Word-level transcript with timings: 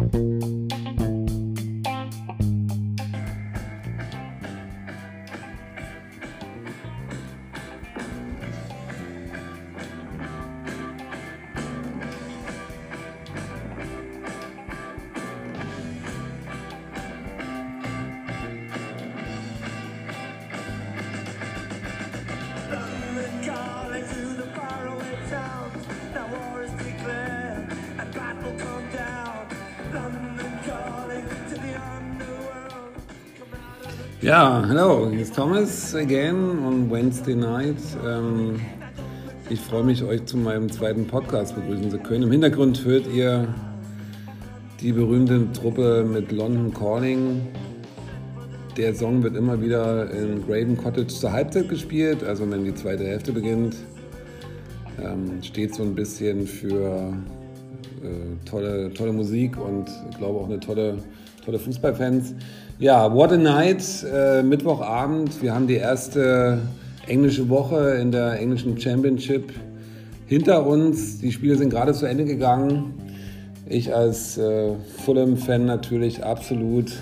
Bye. 0.00 0.39
Ja, 34.22 34.62
hallo, 34.68 35.08
hier 35.10 35.22
ist 35.22 35.34
Thomas 35.34 35.94
again 35.94 36.58
on 36.66 36.90
Wednesday 36.90 37.34
night. 37.34 37.78
Ähm, 38.06 38.60
ich 39.48 39.58
freue 39.58 39.82
mich, 39.82 40.04
euch 40.04 40.26
zu 40.26 40.36
meinem 40.36 40.70
zweiten 40.70 41.06
Podcast 41.06 41.54
begrüßen 41.54 41.90
zu 41.90 41.98
können. 41.98 42.24
Im 42.24 42.30
Hintergrund 42.30 42.84
hört 42.84 43.06
ihr 43.14 43.48
die 44.78 44.92
berühmte 44.92 45.50
Truppe 45.52 46.04
mit 46.04 46.32
London 46.32 46.74
Calling. 46.74 47.48
Der 48.76 48.94
Song 48.94 49.22
wird 49.22 49.36
immer 49.36 49.62
wieder 49.62 50.10
in 50.10 50.46
Graven 50.46 50.76
Cottage 50.76 51.06
zur 51.06 51.32
Halbzeit 51.32 51.70
gespielt, 51.70 52.22
also 52.22 52.48
wenn 52.50 52.62
die 52.62 52.74
zweite 52.74 53.06
Hälfte 53.06 53.32
beginnt. 53.32 53.76
Ähm, 55.02 55.42
steht 55.42 55.74
so 55.74 55.82
ein 55.82 55.94
bisschen 55.94 56.46
für 56.46 57.14
äh, 58.02 58.48
tolle, 58.48 58.92
tolle 58.92 59.14
Musik 59.14 59.56
und 59.58 59.88
ich 60.10 60.18
glaube 60.18 60.40
auch 60.40 60.46
eine 60.46 60.60
tolle, 60.60 60.98
tolle 61.44 61.58
Fußballfans. 61.58 62.34
Ja, 62.78 63.14
What 63.14 63.32
a 63.32 63.36
Night, 63.36 63.82
äh, 64.12 64.42
Mittwochabend. 64.42 65.42
Wir 65.42 65.54
haben 65.54 65.66
die 65.66 65.76
erste 65.76 66.58
englische 67.06 67.48
Woche 67.48 67.96
in 68.00 68.12
der 68.12 68.38
englischen 68.38 68.78
Championship 68.78 69.52
hinter 70.26 70.66
uns. 70.66 71.18
Die 71.18 71.32
Spiele 71.32 71.56
sind 71.56 71.70
gerade 71.70 71.92
zu 71.92 72.06
Ende 72.06 72.24
gegangen. 72.24 72.94
Ich 73.66 73.94
als 73.94 74.36
äh, 74.38 74.74
Fulham-Fan 75.04 75.64
natürlich 75.64 76.24
absolut 76.24 76.92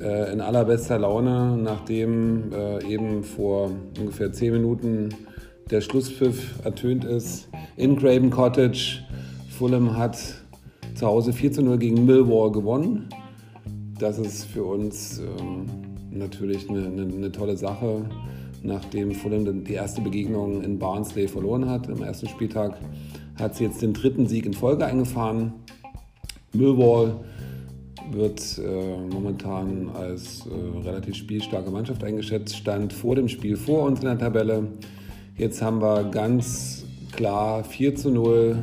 äh, 0.00 0.32
in 0.32 0.40
allerbester 0.40 0.98
Laune, 0.98 1.56
nachdem 1.56 2.52
äh, 2.52 2.84
eben 2.84 3.24
vor 3.24 3.70
ungefähr 3.98 4.32
zehn 4.32 4.52
Minuten 4.52 5.10
der 5.70 5.80
Schlusspfiff 5.80 6.60
ertönt 6.64 7.04
ist 7.04 7.48
in 7.76 7.96
Craven 7.96 8.30
Cottage. 8.30 9.00
Fulham 9.58 9.96
hat 9.96 10.18
zu 10.94 11.06
Hause 11.06 11.32
4 11.32 11.52
zu 11.52 11.62
0 11.62 11.78
gegen 11.78 12.06
Millwall 12.06 12.52
gewonnen 12.52 13.08
das 13.98 14.18
ist 14.18 14.44
für 14.44 14.64
uns 14.64 15.18
ähm, 15.18 15.66
natürlich 16.10 16.68
eine, 16.68 16.86
eine, 16.86 17.02
eine, 17.02 17.32
tolle 17.32 17.56
Sache, 17.56 18.04
nachdem 18.62 19.12
Fulham 19.12 19.64
die 19.64 19.72
erste 19.72 20.00
Begegnung 20.00 20.62
in 20.62 20.78
Barnsley 20.78 21.28
verloren 21.28 21.68
hat. 21.68 21.88
Am 21.88 22.02
ersten 22.02 22.28
Spieltag 22.28 22.78
hat 23.36 23.56
sie 23.56 23.64
jetzt 23.64 23.82
den 23.82 23.92
dritten 23.92 24.26
Sieg 24.26 24.46
in 24.46 24.54
Folge 24.54 24.84
eingefahren. 24.84 25.52
Millwall 26.52 27.16
wird 28.10 28.58
äh, 28.58 28.96
momentan 29.12 29.88
als 29.94 30.46
äh, 30.46 30.80
relativ 30.86 31.14
spielstarke 31.14 31.70
Mannschaft 31.70 32.04
eingeschätzt, 32.04 32.56
stand 32.56 32.92
vor 32.92 33.14
dem 33.14 33.28
Spiel 33.28 33.56
vor 33.56 33.84
uns 33.84 34.00
in 34.00 34.06
der 34.06 34.18
Tabelle. 34.18 34.68
Jetzt 35.36 35.62
haben 35.62 35.80
wir 35.80 36.04
ganz 36.04 36.84
klar 37.12 37.64
4 37.64 37.96
zu 37.96 38.10
0 38.10 38.62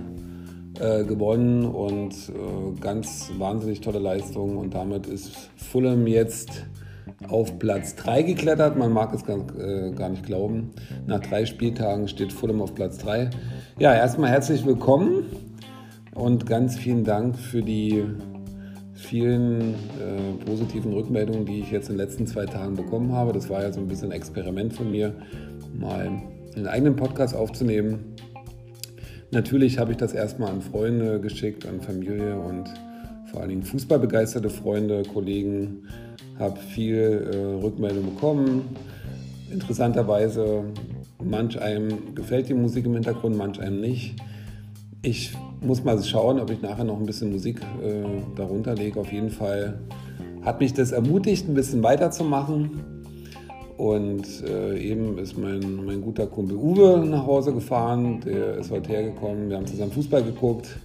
äh, 0.79 1.03
gewonnen 1.03 1.65
und 1.65 2.13
äh, 2.13 2.79
ganz 2.79 3.31
wahnsinnig 3.37 3.81
tolle 3.81 3.99
Leistung. 3.99 4.57
Und 4.57 4.73
damit 4.73 5.07
ist 5.07 5.31
Fulham 5.55 6.07
jetzt 6.07 6.65
auf 7.27 7.59
Platz 7.59 7.95
3 7.95 8.23
geklettert. 8.23 8.77
Man 8.77 8.93
mag 8.93 9.13
es 9.13 9.25
gar, 9.25 9.39
äh, 9.57 9.91
gar 9.91 10.09
nicht 10.09 10.25
glauben. 10.25 10.71
Nach 11.05 11.19
drei 11.19 11.45
Spieltagen 11.45 12.07
steht 12.07 12.31
Fulham 12.31 12.61
auf 12.61 12.75
Platz 12.75 12.97
3. 12.99 13.29
Ja, 13.79 13.93
erstmal 13.93 14.29
herzlich 14.29 14.65
willkommen 14.65 15.25
und 16.15 16.45
ganz 16.45 16.77
vielen 16.77 17.03
Dank 17.03 17.37
für 17.37 17.61
die 17.61 18.03
vielen 18.93 19.73
äh, 19.73 20.45
positiven 20.45 20.93
Rückmeldungen, 20.93 21.45
die 21.45 21.61
ich 21.61 21.71
jetzt 21.71 21.89
in 21.89 21.97
den 21.97 22.05
letzten 22.05 22.27
zwei 22.27 22.45
Tagen 22.45 22.75
bekommen 22.75 23.13
habe. 23.13 23.31
Das 23.31 23.49
war 23.49 23.61
ja 23.61 23.71
so 23.71 23.79
ein 23.79 23.87
bisschen 23.87 24.11
ein 24.11 24.17
Experiment 24.17 24.73
von 24.73 24.91
mir, 24.91 25.13
mal 25.73 26.11
einen 26.55 26.67
eigenen 26.67 26.95
Podcast 26.95 27.35
aufzunehmen. 27.35 28.08
Natürlich 29.31 29.77
habe 29.77 29.91
ich 29.91 29.97
das 29.97 30.13
erstmal 30.13 30.51
an 30.51 30.61
Freunde 30.61 31.19
geschickt, 31.19 31.67
an 31.67 31.81
Familie 31.81 32.39
und 32.39 32.67
vor 33.25 33.41
allen 33.41 33.49
Dingen 33.49 33.63
fußballbegeisterte 33.63 34.49
Freunde, 34.49 35.03
Kollegen, 35.03 35.83
habe 36.39 36.59
viel 36.59 37.29
äh, 37.31 37.63
Rückmeldung 37.63 38.15
bekommen. 38.15 38.75
Interessanterweise, 39.51 40.63
manch 41.23 41.61
einem 41.61 42.15
gefällt 42.15 42.49
die 42.49 42.55
Musik 42.55 42.85
im 42.85 42.93
Hintergrund, 42.93 43.37
manch 43.37 43.59
einem 43.59 43.81
nicht. 43.81 44.15
Ich 45.03 45.33
muss 45.61 45.83
mal 45.83 46.01
schauen, 46.03 46.39
ob 46.39 46.49
ich 46.49 46.61
nachher 46.61 46.83
noch 46.83 46.99
ein 46.99 47.05
bisschen 47.05 47.31
Musik 47.31 47.61
äh, 47.83 48.03
darunter 48.35 48.73
lege. 48.73 48.99
Auf 48.99 49.11
jeden 49.11 49.29
Fall 49.29 49.79
hat 50.41 50.59
mich 50.59 50.73
das 50.73 50.91
ermutigt, 50.91 51.47
ein 51.47 51.53
bisschen 51.53 51.83
weiterzumachen. 51.83 52.98
Und 53.79 54.43
äh, 54.43 54.77
eben 54.77 55.17
ist 55.19 55.37
mein, 55.37 55.85
mein 55.85 56.01
guter 56.01 56.27
Kumpel 56.27 56.57
Uwe 56.57 57.01
nach 57.05 57.25
Hause 57.25 57.53
gefahren. 57.53 58.19
Der 58.25 58.57
ist 58.57 58.71
heute 58.71 58.89
hergekommen. 58.89 59.47
Wir 59.47 59.55
haben 59.55 59.67
zusammen 59.67 59.93
Fußball 59.93 60.21
geguckt. 60.21 60.77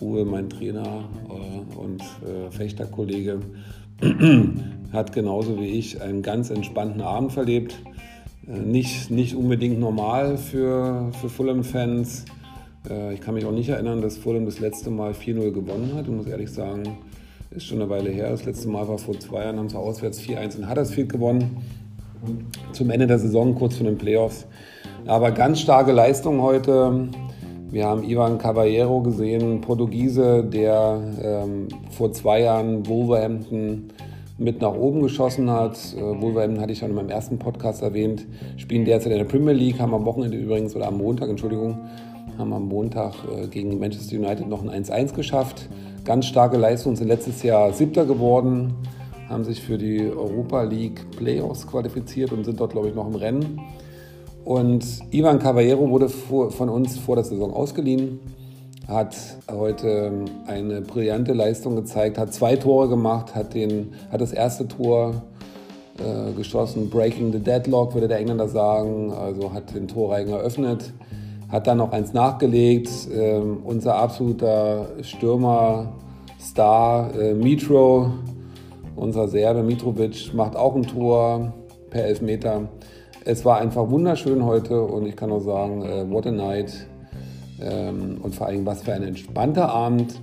Uwe, 0.00 0.24
mein 0.24 0.48
Trainer 0.48 1.04
äh, 1.28 1.78
und 1.78 2.00
äh, 2.00 2.50
Fechterkollege, 2.50 3.40
hat 4.92 5.12
genauso 5.12 5.60
wie 5.60 5.66
ich 5.66 6.00
einen 6.00 6.22
ganz 6.22 6.48
entspannten 6.48 7.02
Abend 7.02 7.32
verlebt. 7.32 7.82
Äh, 8.48 8.60
nicht, 8.60 9.10
nicht 9.10 9.36
unbedingt 9.36 9.78
normal 9.78 10.38
für, 10.38 11.12
für 11.20 11.28
Fulham-Fans. 11.28 12.24
Äh, 12.88 13.12
ich 13.12 13.20
kann 13.20 13.34
mich 13.34 13.44
auch 13.44 13.52
nicht 13.52 13.68
erinnern, 13.68 14.00
dass 14.00 14.16
Fulham 14.16 14.46
das 14.46 14.58
letzte 14.58 14.88
Mal 14.88 15.12
4-0 15.12 15.50
gewonnen 15.50 15.92
hat. 15.94 16.06
Ich 16.06 16.14
muss 16.14 16.26
ehrlich 16.26 16.50
sagen, 16.50 16.96
ist 17.50 17.66
schon 17.66 17.82
eine 17.82 17.90
Weile 17.90 18.08
her. 18.08 18.30
Das 18.30 18.46
letzte 18.46 18.68
Mal 18.68 18.88
war 18.88 18.96
vor 18.96 19.20
zwei 19.20 19.44
Jahren, 19.44 19.58
haben 19.58 19.68
sie 19.68 19.76
auswärts 19.78 20.18
4-1 20.22 20.56
in 20.56 20.70
Huddersfield 20.70 21.10
gewonnen 21.10 21.62
zum 22.72 22.90
Ende 22.90 23.06
der 23.06 23.18
Saison, 23.18 23.54
kurz 23.54 23.76
vor 23.76 23.86
den 23.86 23.98
Playoffs. 23.98 24.46
Aber 25.06 25.30
ganz 25.30 25.60
starke 25.60 25.92
Leistung 25.92 26.42
heute. 26.42 27.08
Wir 27.70 27.86
haben 27.86 28.04
Ivan 28.04 28.38
Caballero 28.38 29.00
gesehen, 29.02 29.60
Portugiese, 29.60 30.44
der 30.44 31.00
ähm, 31.22 31.68
vor 31.90 32.12
zwei 32.12 32.42
Jahren 32.42 32.86
Wolverhampton 32.86 33.88
mit 34.38 34.60
nach 34.60 34.74
oben 34.74 35.02
geschossen 35.02 35.50
hat. 35.50 35.76
Äh, 35.96 36.00
Wolverhampton 36.00 36.60
hatte 36.60 36.72
ich 36.72 36.78
schon 36.78 36.90
in 36.90 36.96
meinem 36.96 37.10
ersten 37.10 37.38
Podcast 37.38 37.82
erwähnt, 37.82 38.26
spielen 38.56 38.84
derzeit 38.84 39.12
in 39.12 39.18
der 39.18 39.24
Premier 39.24 39.52
League, 39.52 39.80
haben 39.80 39.94
am 39.94 40.04
Wochenende 40.04 40.36
übrigens, 40.36 40.76
oder 40.76 40.88
am 40.88 40.98
Montag, 40.98 41.28
Entschuldigung, 41.28 41.78
haben 42.38 42.52
am 42.52 42.68
Montag 42.68 43.14
äh, 43.30 43.46
gegen 43.48 43.78
Manchester 43.78 44.16
United 44.16 44.48
noch 44.48 44.62
ein 44.62 44.84
1-1 44.84 45.14
geschafft. 45.14 45.68
Ganz 46.04 46.26
starke 46.26 46.56
Leistung, 46.56 46.96
sind 46.96 47.08
letztes 47.08 47.42
Jahr 47.42 47.72
Siebter 47.72 48.06
geworden 48.06 48.74
haben 49.28 49.44
sich 49.44 49.60
für 49.62 49.78
die 49.78 50.00
Europa 50.00 50.62
League 50.62 51.10
Playoffs 51.16 51.66
qualifiziert 51.66 52.32
und 52.32 52.44
sind 52.44 52.60
dort, 52.60 52.72
glaube 52.72 52.88
ich, 52.88 52.94
noch 52.94 53.06
im 53.06 53.14
Rennen. 53.14 53.60
Und 54.44 54.84
Ivan 55.10 55.38
Caballero 55.38 55.88
wurde 55.90 56.08
vor, 56.08 56.52
von 56.52 56.68
uns 56.68 56.98
vor 56.98 57.16
der 57.16 57.24
Saison 57.24 57.52
ausgeliehen, 57.52 58.20
hat 58.86 59.16
heute 59.50 60.24
eine 60.46 60.80
brillante 60.80 61.32
Leistung 61.32 61.74
gezeigt, 61.74 62.18
hat 62.18 62.32
zwei 62.32 62.54
Tore 62.54 62.88
gemacht, 62.88 63.34
hat, 63.34 63.54
den, 63.54 63.94
hat 64.12 64.20
das 64.20 64.32
erste 64.32 64.68
Tor 64.68 65.22
äh, 65.98 66.32
geschossen, 66.32 66.88
Breaking 66.90 67.32
the 67.32 67.40
Deadlock, 67.40 67.94
würde 67.94 68.06
der 68.06 68.18
Engländer 68.18 68.46
sagen, 68.46 69.12
also 69.12 69.52
hat 69.52 69.74
den 69.74 69.88
Torreigen 69.88 70.32
eröffnet, 70.32 70.92
hat 71.48 71.66
dann 71.66 71.78
noch 71.78 71.90
eins 71.90 72.12
nachgelegt. 72.12 72.88
Äh, 73.12 73.40
unser 73.64 73.96
absoluter 73.96 74.90
Stürmer, 75.02 75.92
Star, 76.40 77.12
äh, 77.18 77.34
Mitro, 77.34 78.12
unser 78.96 79.28
Serbe 79.28 79.62
Mitrovic 79.62 80.34
macht 80.34 80.56
auch 80.56 80.74
ein 80.74 80.82
Tor 80.82 81.52
per 81.90 82.04
Elfmeter. 82.04 82.68
Es 83.24 83.44
war 83.44 83.58
einfach 83.58 83.90
wunderschön 83.90 84.44
heute 84.44 84.80
und 84.80 85.06
ich 85.06 85.16
kann 85.16 85.28
nur 85.28 85.40
sagen, 85.40 85.82
äh, 85.82 86.10
what 86.10 86.26
a 86.26 86.30
night. 86.30 86.86
Ähm, 87.60 88.18
und 88.22 88.34
vor 88.34 88.46
allem, 88.46 88.66
was 88.66 88.82
für 88.82 88.92
ein 88.92 89.02
entspannter 89.02 89.68
Abend. 89.68 90.20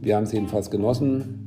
Wir 0.00 0.16
haben 0.16 0.24
es 0.24 0.32
jedenfalls 0.32 0.70
genossen, 0.70 1.46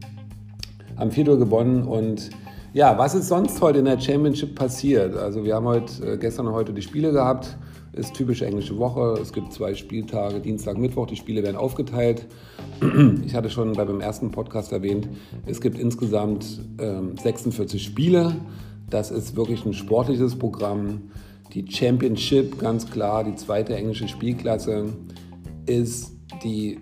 haben 0.97 1.11
4 1.11 1.29
Uhr 1.29 1.39
gewonnen 1.39 1.83
und 1.83 2.29
ja, 2.73 2.97
was 2.97 3.15
ist 3.15 3.27
sonst 3.27 3.61
heute 3.61 3.79
in 3.79 3.85
der 3.85 3.99
Championship 3.99 4.55
passiert? 4.55 5.15
Also 5.15 5.43
wir 5.43 5.55
haben 5.55 5.65
heute, 5.65 6.13
äh, 6.13 6.17
gestern 6.17 6.47
und 6.47 6.53
heute 6.53 6.73
die 6.73 6.81
Spiele 6.81 7.11
gehabt. 7.11 7.57
Ist 7.93 8.13
typische 8.13 8.45
englische 8.45 8.77
Woche. 8.77 9.19
Es 9.21 9.33
gibt 9.33 9.51
zwei 9.51 9.73
Spieltage, 9.75 10.39
Dienstag, 10.39 10.77
Mittwoch. 10.77 11.07
Die 11.07 11.17
Spiele 11.17 11.43
werden 11.43 11.57
aufgeteilt. 11.57 12.27
Ich 13.25 13.35
hatte 13.35 13.49
schon 13.49 13.73
bei 13.73 13.85
beim 13.85 14.01
ersten 14.01 14.31
Podcast 14.31 14.71
erwähnt, 14.71 15.07
es 15.45 15.61
gibt 15.61 15.77
insgesamt 15.77 16.61
ähm, 16.79 17.15
46 17.15 17.83
Spiele. 17.83 18.35
Das 18.89 19.11
ist 19.11 19.35
wirklich 19.35 19.65
ein 19.65 19.73
sportliches 19.73 20.35
Programm. 20.35 21.11
Die 21.53 21.69
Championship, 21.69 22.57
ganz 22.59 22.89
klar, 22.89 23.23
die 23.23 23.35
zweite 23.35 23.75
englische 23.75 24.07
Spielklasse, 24.07 24.85
ist 25.67 26.11
die 26.43 26.79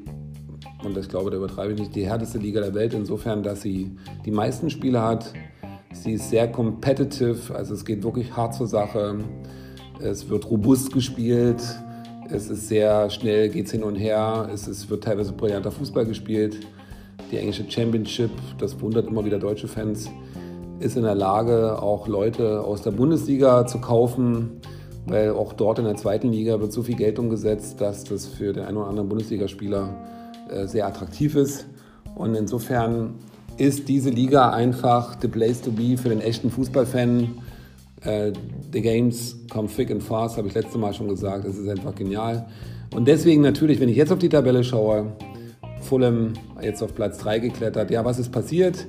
und 0.84 0.98
ich 0.98 1.10
glaube, 1.10 1.30
da 1.30 1.38
übertreibe 1.38 1.74
ich 1.74 1.80
nicht, 1.80 1.96
die 1.96 2.06
härteste 2.06 2.38
Liga 2.38 2.62
der 2.62 2.74
Welt, 2.74 2.94
insofern, 2.94 3.44
dass 3.44 3.62
sie 3.62 3.92
die 4.26 4.32
meisten 4.32 4.70
Spiele 4.70 5.02
hat. 5.02 5.34
Sie 5.92 6.14
ist 6.14 6.30
sehr 6.30 6.50
competitive, 6.50 7.54
also 7.54 7.74
es 7.74 7.84
geht 7.84 8.04
wirklich 8.04 8.36
hart 8.36 8.54
zur 8.54 8.68
Sache. 8.68 9.18
Es 10.02 10.30
wird 10.30 10.50
robust 10.50 10.94
gespielt, 10.94 11.62
es 12.30 12.50
ist 12.50 12.70
sehr 12.70 13.10
schnell, 13.10 13.50
geht 13.50 13.66
es 13.66 13.72
hin 13.72 13.84
und 13.84 13.96
her, 13.96 14.50
es 14.54 14.68
ist, 14.68 14.90
wird 14.90 15.04
teilweise 15.04 15.34
brillanter 15.34 15.72
Fußball 15.72 16.06
gespielt. 16.06 16.58
Die 17.32 17.38
englische 17.38 17.70
Championship, 17.70 18.32
das 18.60 18.80
wundert 18.80 19.08
immer 19.08 19.26
wieder 19.26 19.40
deutsche 19.40 19.68
Fans, 19.68 20.10
ist 20.80 20.96
in 20.96 21.04
der 21.04 21.16
Lage, 21.16 21.82
auch 21.82 22.08
Leute 22.08 22.62
aus 22.62 22.82
der 22.82 22.92
Bundesliga 22.92 23.68
zu 23.68 23.80
kaufen, 23.80 24.62
weil 25.06 25.32
auch 25.32 25.52
dort 25.52 25.80
in 25.80 25.86
der 25.86 25.96
zweiten 25.96 26.32
Liga 26.32 26.62
wird 26.62 26.72
so 26.72 26.82
viel 26.84 26.96
Geld 26.96 27.20
umgesetzt, 27.20 27.82
dass 27.82 28.06
das 28.06 28.26
für 28.26 28.54
den 28.54 28.64
einen 28.64 28.78
oder 28.78 28.88
anderen 28.88 29.10
Bundesligaspieler 29.10 29.96
äh, 30.50 30.66
sehr 30.66 30.88
attraktiv 30.88 31.36
ist. 31.36 31.68
Und 32.16 32.36
insofern 32.36 33.16
ist 33.58 33.90
diese 33.90 34.10
Liga 34.10 34.52
einfach 34.52 35.18
the 35.22 35.28
place 35.28 35.62
to 35.62 35.72
be 35.72 35.98
für 35.98 36.10
den 36.10 36.22
echten 36.22 36.50
Fußballfan. 36.50 37.30
Äh, 38.02 38.32
the 38.72 38.82
games 38.82 39.36
come 39.50 39.68
thick 39.68 39.92
and 39.92 40.02
fast, 40.02 40.38
habe 40.38 40.48
ich 40.48 40.54
letztes 40.54 40.78
Mal 40.78 40.94
schon 40.94 41.08
gesagt. 41.08 41.46
Es 41.46 41.58
ist 41.58 41.68
einfach 41.68 41.96
genial. 41.96 42.48
Und 42.96 43.08
deswegen 43.08 43.42
natürlich, 43.42 43.80
wenn 43.80 43.90
ich 43.90 43.98
jetzt 43.98 44.12
auf 44.12 44.20
die 44.20 44.30
Tabelle 44.30 44.64
schaue, 44.64 45.14
Fulham 45.82 46.34
jetzt 46.62 46.82
auf 46.82 46.94
Platz 46.96 47.18
3 47.20 47.40
geklettert. 47.40 47.92
Ja, 47.92 48.04
was 48.04 48.20
ist 48.20 48.32
passiert? 48.32 48.88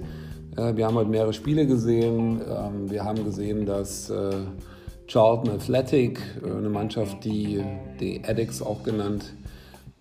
Äh, 0.56 0.76
wir 0.76 0.86
haben 0.86 0.94
heute 0.94 1.10
mehrere 1.10 1.32
Spiele 1.32 1.66
gesehen. 1.66 2.40
Ähm, 2.48 2.90
wir 2.90 3.04
haben 3.04 3.24
gesehen, 3.24 3.66
dass 3.66 4.12
Charlton 5.06 5.50
Athletic, 5.50 6.20
eine 6.44 6.68
Mannschaft, 6.68 7.24
die 7.24 7.64
die 7.98 8.22
Addicts 8.24 8.62
auch 8.62 8.84
genannt, 8.84 9.34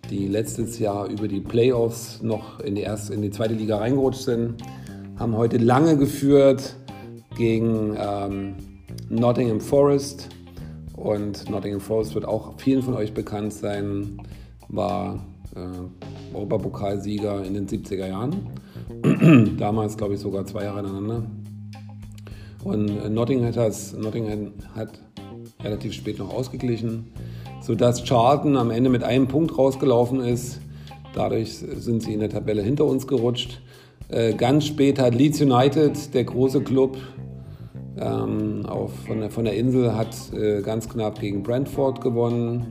die 0.08 0.28
letztes 0.28 0.78
Jahr 0.78 1.08
über 1.08 1.28
die 1.28 1.40
Playoffs 1.40 2.22
noch 2.22 2.60
in 2.60 2.76
die, 2.76 2.82
erste, 2.82 3.14
in 3.14 3.22
die 3.22 3.30
zweite 3.30 3.54
Liga 3.54 3.78
reingerutscht 3.78 4.22
sind, 4.22 4.62
haben 5.18 5.36
heute 5.36 5.58
lange 5.58 5.96
geführt 5.96 6.76
gegen 7.36 7.96
ähm, 7.98 8.54
Nottingham 9.10 9.60
Forest. 9.60 10.30
Und 10.96 11.50
Nottingham 11.50 11.80
Forest 11.80 12.14
wird 12.14 12.24
auch 12.24 12.54
vielen 12.56 12.82
von 12.82 12.94
euch 12.94 13.12
bekannt 13.12 13.52
sein, 13.52 14.22
war 14.68 15.22
äh, 15.54 16.34
Europapokalsieger 16.34 17.44
in 17.44 17.52
den 17.52 17.66
70er 17.68 18.06
Jahren. 18.06 18.36
Damals, 19.58 19.98
glaube 19.98 20.14
ich, 20.14 20.20
sogar 20.20 20.46
zwei 20.46 20.64
Jahre 20.64 20.80
ineinander. 20.80 21.24
Und 22.64 22.88
äh, 22.88 23.10
Nottingham 23.10 23.54
hat, 23.54 23.94
Nottingham 23.98 24.52
hat 24.74 25.02
relativ 25.62 25.92
spät 25.92 26.18
noch 26.18 26.32
ausgeglichen 26.32 27.04
sodass 27.60 28.02
Charlton 28.04 28.56
am 28.56 28.70
Ende 28.70 28.90
mit 28.90 29.04
einem 29.04 29.28
Punkt 29.28 29.56
rausgelaufen 29.56 30.20
ist. 30.20 30.60
Dadurch 31.14 31.54
sind 31.54 32.02
sie 32.02 32.14
in 32.14 32.20
der 32.20 32.30
Tabelle 32.30 32.62
hinter 32.62 32.84
uns 32.84 33.06
gerutscht. 33.06 33.60
Äh, 34.08 34.34
ganz 34.34 34.66
spät 34.66 34.98
hat 34.98 35.14
Leeds 35.14 35.40
United, 35.40 36.14
der 36.14 36.24
große 36.24 36.62
Club 36.62 36.96
ähm, 38.00 38.66
auf, 38.66 38.92
von, 39.06 39.20
der, 39.20 39.30
von 39.30 39.44
der 39.44 39.56
Insel, 39.56 39.94
hat 39.94 40.16
äh, 40.32 40.62
ganz 40.62 40.88
knapp 40.88 41.20
gegen 41.20 41.42
Brentford 41.42 42.00
gewonnen, 42.00 42.66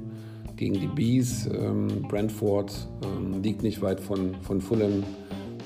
gegen 0.55 0.73
die 0.73 0.87
Bees. 0.87 1.47
Ähm, 1.47 1.87
Brentford 2.07 2.87
ähm, 3.03 3.41
liegt 3.41 3.63
nicht 3.63 3.81
weit 3.81 3.99
von, 3.99 4.35
von 4.41 4.59
Fulham 4.61 5.03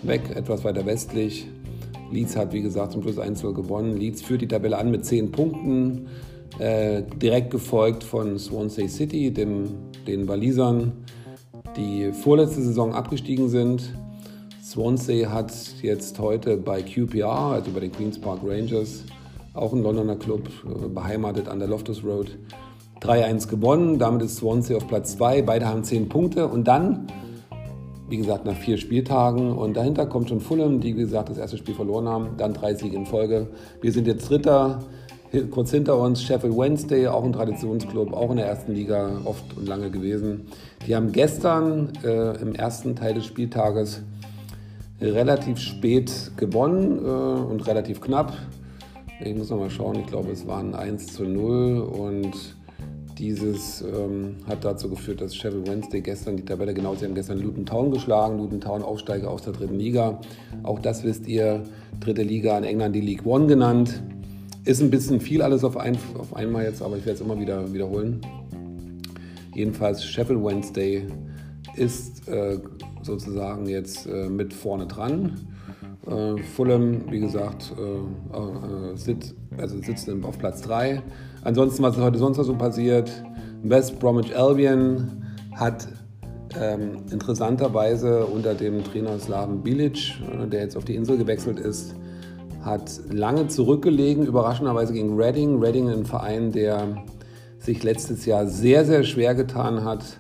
weg, 0.04 0.22
etwas 0.36 0.64
weiter 0.64 0.86
westlich. 0.86 1.48
Leeds 2.12 2.36
hat, 2.36 2.54
wie 2.54 2.62
gesagt, 2.62 2.92
zum 2.92 3.02
Schluss 3.02 3.18
1-0 3.18 3.54
gewonnen. 3.54 3.98
Leeds 3.98 4.22
führt 4.22 4.42
die 4.42 4.48
Tabelle 4.48 4.78
an 4.78 4.92
mit 4.92 5.06
10 5.06 5.32
Punkten. 5.32 6.08
Äh, 6.60 7.02
direkt 7.22 7.50
gefolgt 7.50 8.04
von 8.04 8.38
Swansea 8.38 8.88
City, 8.88 9.32
dem, 9.32 9.70
den 10.06 10.28
Walisern, 10.28 10.92
die 11.76 12.12
vorletzte 12.12 12.62
Saison 12.62 12.94
abgestiegen 12.94 13.50
sind. 13.50 13.92
Swansea 14.64 15.32
hat 15.32 15.52
jetzt 15.82 16.20
heute 16.20 16.58
bei 16.58 16.84
QPR, 16.84 17.54
also 17.54 17.72
bei 17.72 17.80
den 17.80 17.92
Queen's 17.92 18.20
Park 18.20 18.42
Rangers, 18.46 19.04
auch 19.54 19.74
ein 19.74 19.84
Londoner 19.84 20.16
Club, 20.16 20.50
äh, 20.66 20.88
beheimatet 20.88 21.48
an 21.48 21.60
der 21.60 21.68
Loftus 21.68 22.04
Road, 22.04 22.38
3-1 23.02 23.48
gewonnen. 23.48 24.00
Damit 24.00 24.22
ist 24.24 24.38
Swansea 24.38 24.78
auf 24.78 24.88
Platz 24.88 25.18
2. 25.18 25.42
Beide 25.42 25.68
haben 25.68 25.84
10 25.84 26.10
Punkte. 26.10 26.48
Und 26.48 26.68
dann, 26.68 27.08
wie 28.10 28.18
gesagt, 28.18 28.46
nach 28.46 28.56
vier 28.56 28.78
Spieltagen. 28.78 29.52
Und 29.52 29.76
dahinter 29.76 30.06
kommt 30.06 30.30
schon 30.30 30.40
Fulham, 30.40 30.80
die, 30.80 30.96
wie 30.96 31.02
gesagt, 31.02 31.30
das 31.30 31.38
erste 31.38 31.58
Spiel 31.58 31.76
verloren 31.76 32.08
haben. 32.08 32.30
Dann 32.38 32.54
drei 32.54 32.74
Siege 32.76 32.96
in 32.96 33.06
Folge. 33.06 33.48
Wir 33.82 33.92
sind 33.92 34.08
jetzt 34.08 34.30
Dritter 34.30 34.80
kurz 35.50 35.72
hinter 35.72 35.98
uns 35.98 36.22
Sheffield 36.22 36.56
Wednesday, 36.56 37.08
auch 37.08 37.24
ein 37.24 37.34
Traditionsclub, 37.34 38.14
auch 38.14 38.30
in 38.30 38.38
der 38.38 38.46
ersten 38.46 38.74
Liga 38.74 39.22
oft 39.26 39.58
und 39.58 39.68
lange 39.68 39.90
gewesen. 39.90 40.48
Die 40.86 40.96
haben 40.96 41.12
gestern 41.12 41.90
äh, 42.04 42.40
im 42.40 42.54
ersten 42.54 42.96
Teil 42.96 43.16
des 43.16 43.26
Spieltages 43.26 44.04
relativ 45.02 45.60
spät 45.60 46.32
gewonnen 46.38 47.00
äh, 47.00 47.52
und 47.52 47.66
relativ 47.66 48.00
knapp. 48.00 48.34
Ich 49.22 49.36
muss 49.36 49.50
noch 49.50 49.60
mal 49.60 49.70
schauen, 49.70 50.00
ich 50.00 50.08
glaube, 50.08 50.32
es 50.32 50.48
waren 50.48 50.74
1 50.74 51.14
zu 51.14 51.24
0 51.24 51.80
und 51.82 52.56
dieses 53.18 53.82
ähm, 53.82 54.38
hat 54.48 54.66
dazu 54.66 54.90
geführt, 54.90 55.22
dass 55.22 55.36
Sheffield 55.36 55.68
Wednesday 55.68 56.02
gestern 56.02 56.36
die 56.36 56.44
Tabelle, 56.44 56.74
genau, 56.74 56.96
sie 56.96 57.06
haben 57.06 57.14
gestern 57.14 57.40
Luton 57.40 57.66
Town 57.66 57.92
geschlagen, 57.92 58.38
Luton 58.38 58.60
Town 58.60 58.82
Aufsteiger 58.82 59.30
aus 59.30 59.44
der 59.44 59.54
dritten 59.54 59.78
Liga. 59.78 60.20
Auch 60.64 60.80
das 60.80 61.04
wisst 61.04 61.28
ihr, 61.28 61.64
dritte 62.00 62.24
Liga 62.24 62.58
in 62.58 62.64
England 62.64 62.96
die 62.96 63.02
League 63.02 63.26
One 63.26 63.48
genannt. 63.48 64.02
Ist 64.66 64.82
ein 64.82 64.90
bisschen 64.90 65.20
viel 65.20 65.42
alles 65.42 65.64
auf, 65.64 65.78
ein, 65.78 65.98
auf 66.18 66.36
einmal 66.36 66.64
jetzt, 66.64 66.82
aber 66.82 66.98
ich 66.98 67.06
werde 67.06 67.16
es 67.16 67.22
immer 67.22 67.40
wieder 67.40 67.72
wiederholen. 67.72 68.22
Jedenfalls 69.54 70.04
Sheffield 70.04 70.44
Wednesday 70.44 71.06
ist 71.76 72.28
äh, 72.28 72.60
sozusagen 73.06 73.68
jetzt 73.68 74.08
äh, 74.08 74.30
mit 74.30 74.54
vorne 74.54 74.88
dran. 74.88 75.38
Äh, 76.08 76.42
Fulham, 76.42 77.12
wie 77.12 77.20
gesagt, 77.20 77.74
äh, 77.78 78.36
äh, 78.38 78.98
sit, 78.98 79.34
also 79.58 79.78
sitzt 79.82 80.10
auf 80.24 80.38
Platz 80.38 80.62
3. 80.64 81.02
Ansonsten, 81.44 81.84
was 81.84 81.96
ist 81.96 82.04
heute 82.04 82.18
sonst 82.18 82.38
noch 82.38 82.46
so 82.46 82.56
passiert? 82.56 83.12
West 83.64 84.00
Bromwich 84.00 84.36
Albion 84.36 85.24
hat 85.56 85.88
ähm, 86.60 86.98
interessanterweise 87.12 88.26
unter 88.26 88.54
dem 88.54 88.84
Trainer 88.84 89.18
Slaven 89.20 89.64
Bilic, 89.64 90.20
äh, 90.32 90.48
der 90.48 90.62
jetzt 90.62 90.76
auf 90.76 90.86
die 90.86 90.96
Insel 90.96 91.18
gewechselt 91.18 91.60
ist, 91.60 91.96
hat 92.62 93.00
lange 93.10 93.48
zurückgelegen, 93.48 94.26
überraschenderweise 94.26 94.94
gegen 94.94 95.16
Reading. 95.16 95.60
Reading 95.60 95.90
ein 95.90 96.06
Verein, 96.06 96.52
der 96.52 97.04
sich 97.60 97.84
letztes 97.84 98.26
Jahr 98.26 98.48
sehr, 98.48 98.86
sehr 98.86 99.04
schwer 99.04 99.36
getan 99.36 99.84
hat 99.84 100.18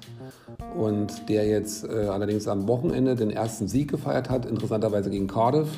und 0.77 1.29
der 1.29 1.47
jetzt 1.47 1.85
äh, 1.85 2.07
allerdings 2.07 2.47
am 2.47 2.67
Wochenende 2.67 3.15
den 3.15 3.31
ersten 3.31 3.67
Sieg 3.67 3.89
gefeiert 3.91 4.29
hat, 4.29 4.45
interessanterweise 4.45 5.09
gegen 5.09 5.27
Cardiff, 5.27 5.69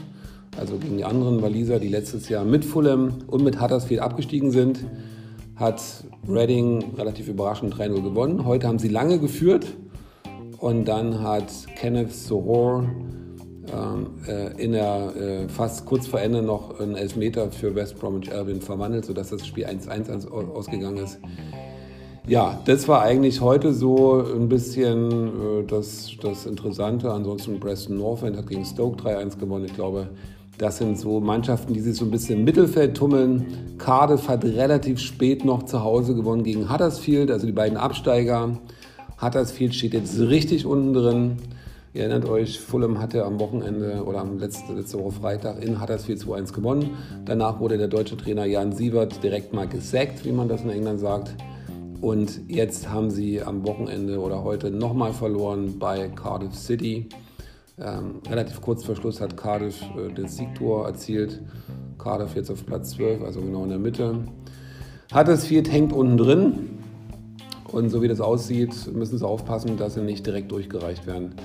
also 0.58 0.78
gegen 0.78 0.98
die 0.98 1.06
anderen 1.06 1.42
Waliser, 1.42 1.80
die 1.80 1.90
letztes 1.90 2.30
Jahr 2.30 2.46
mit 2.46 2.66
Fulham 2.66 3.14
und 3.28 3.44
mit 3.44 3.62
Huddersfield 3.62 4.02
abgestiegen 4.02 4.52
sind, 4.52 4.86
hat 5.56 5.82
Reading 6.28 6.96
relativ 6.98 7.28
überraschend 7.28 7.76
3-0 7.76 8.02
gewonnen. 8.02 8.46
Heute 8.46 8.68
haben 8.68 8.80
sie 8.80 8.90
lange 8.90 9.20
geführt 9.20 9.66
und 10.58 10.86
dann 10.86 11.22
hat 11.22 11.52
Kenneth 11.76 12.14
Sohor 12.14 12.86
ähm, 13.74 14.08
äh, 14.28 14.62
in 14.62 14.74
der 14.74 15.16
äh, 15.16 15.50
fast 15.50 15.86
kurz 15.86 16.08
vor 16.08 16.22
Ende 16.22 16.42
noch 16.42 16.80
einen 16.80 16.96
Elfmeter 16.96 17.52
für 17.52 17.74
West 17.76 18.00
Bromwich 18.00 18.32
Albion 18.32 18.62
verwandelt, 18.62 19.06
sodass 19.06 19.30
das 19.30 19.46
Spiel 19.46 19.66
1-1 19.66 20.30
ausgegangen 20.30 20.98
ist. 20.98 21.20
Ja, 22.28 22.60
das 22.66 22.88
war 22.88 23.04
eigentlich 23.04 23.40
heute 23.40 23.72
so 23.72 24.20
ein 24.20 24.50
bisschen 24.50 25.10
äh, 25.12 25.64
das, 25.68 26.10
das 26.20 26.48
Interessante. 26.48 27.12
Ansonsten 27.12 27.60
Preston 27.60 27.98
North 27.98 28.24
End 28.24 28.36
hat 28.36 28.48
gegen 28.48 28.66
Stoke 28.66 29.00
3-1 29.04 29.38
gewonnen. 29.38 29.66
Ich 29.66 29.76
glaube, 29.76 30.08
das 30.58 30.80
sind 30.80 30.98
so 30.98 31.20
Mannschaften, 31.20 31.74
die 31.74 31.82
sich 31.82 31.96
so 31.96 32.04
ein 32.04 32.10
bisschen 32.10 32.40
im 32.40 32.46
Mittelfeld 32.46 32.98
tummeln. 32.98 33.76
Cardiff 33.78 34.28
hat 34.28 34.44
relativ 34.44 35.00
spät 35.00 35.46
noch 35.46 35.64
zu 35.64 35.84
Hause 35.84 36.16
gewonnen 36.16 36.44
gegen 36.44 36.72
Huddersfield, 36.72 37.30
also 37.30 37.46
die 37.46 37.52
beiden 37.52 37.78
Absteiger. 37.78 38.58
Huddersfield 39.22 39.76
steht 39.76 39.94
jetzt 39.94 40.20
richtig 40.20 40.66
unten 40.66 40.94
drin. 40.94 41.38
Ihr 41.94 42.06
erinnert 42.06 42.28
euch, 42.28 42.60
Fulham 42.60 43.00
hatte 43.00 43.24
am 43.24 43.40
Wochenende 43.40 44.04
oder 44.04 44.22
am 44.22 44.40
letzte, 44.40 44.74
letzte 44.74 44.98
Woche 44.98 45.12
Freitag 45.12 45.64
in 45.64 45.80
Huddersfield 45.80 46.22
2-1 46.22 46.54
gewonnen. 46.54 46.90
Danach 47.26 47.60
wurde 47.60 47.78
der 47.78 47.88
deutsche 47.88 48.18
Trainer 48.18 48.46
Jan 48.46 48.72
Sievert 48.72 49.22
direkt 49.24 49.54
mal 49.54 49.68
gesackt, 49.68 50.26
wie 50.26 50.32
man 50.32 50.48
das 50.48 50.64
in 50.64 50.72
England 50.72 51.02
sagt. 51.02 51.36
Und 52.02 52.42
jetzt 52.48 52.90
haben 52.90 53.10
sie 53.10 53.42
am 53.42 53.66
Wochenende 53.66 54.20
oder 54.20 54.44
heute 54.44 54.70
nochmal 54.72 55.14
verloren 55.14 55.80
bei 55.80 56.10
Cardiff 56.10 56.56
City. 56.56 57.10
Ähm, 57.78 58.22
relativ 58.30 58.62
kurz 58.62 58.84
vor 58.84 58.96
Schluss 58.96 59.20
hat 59.20 59.36
Cardiff 59.36 59.82
äh, 59.98 60.14
das 60.14 60.38
Siegtor 60.38 60.86
erzielt. 60.86 61.42
Cardiff 61.98 62.36
jetzt 62.36 62.50
auf 62.50 62.66
Platz 62.66 62.92
12, 62.92 63.24
also 63.24 63.42
genau 63.42 63.64
in 63.64 63.70
der 63.70 63.80
Mitte. 63.80 64.26
Huddersfield 65.14 65.72
hängt 65.72 65.94
unten 65.94 66.18
drin. 66.18 66.70
Und 67.72 67.90
so 67.90 68.02
wie 68.02 68.08
das 68.08 68.22
aussieht, 68.22 68.74
müssen 68.94 69.18
sie 69.18 69.28
aufpassen, 69.28 69.78
dass 69.78 69.96
sie 69.96 70.02
nicht 70.02 70.26
direkt 70.26 70.52
durchgereicht 70.52 71.08
werden. 71.08 71.36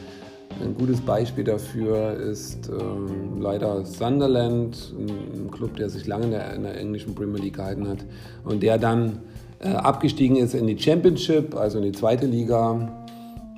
Ein 0.63 0.75
gutes 0.75 1.01
Beispiel 1.01 1.45
dafür 1.45 2.15
ist 2.15 2.69
ähm, 2.69 3.41
leider 3.41 3.85
Sunderland, 3.85 4.95
ein 4.99 5.51
Club, 5.51 5.77
der 5.77 5.89
sich 5.89 6.07
lange 6.07 6.25
in 6.27 6.31
der, 6.33 6.55
in 6.55 6.63
der, 6.65 6.79
englischen 6.79 7.15
Premier 7.15 7.41
League 7.41 7.57
gehalten 7.57 7.89
hat 7.89 8.05
und 8.45 8.63
der 8.63 8.77
dann 8.77 9.21
abgestiegen 9.69 10.37
ist 10.37 10.55
in 10.55 10.67
die 10.67 10.79
Championship, 10.79 11.55
also 11.55 11.79
in 11.79 11.85
die 11.85 11.93
zweite 11.93 12.27
Liga. 12.27 12.97